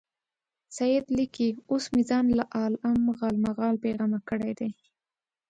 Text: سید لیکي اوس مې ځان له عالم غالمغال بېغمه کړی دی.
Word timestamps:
سید 0.77 1.05
لیکي 1.17 1.47
اوس 1.71 1.83
مې 1.93 2.01
ځان 2.09 2.25
له 2.39 2.45
عالم 2.55 3.03
غالمغال 3.19 3.75
بېغمه 3.83 4.19
کړی 4.29 4.51
دی. 4.59 4.69